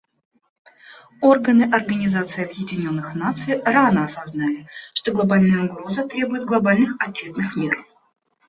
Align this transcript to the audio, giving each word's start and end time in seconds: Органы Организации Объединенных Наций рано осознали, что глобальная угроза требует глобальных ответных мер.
Органы 1.21 1.61
Организации 1.71 2.43
Объединенных 2.45 3.13
Наций 3.13 3.61
рано 3.61 4.05
осознали, 4.05 4.65
что 4.95 5.11
глобальная 5.11 5.65
угроза 5.69 6.07
требует 6.07 6.45
глобальных 6.45 6.95
ответных 6.99 7.55
мер. 7.55 7.75